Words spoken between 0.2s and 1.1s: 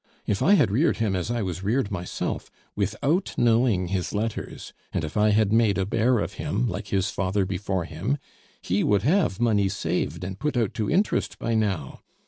If I had reared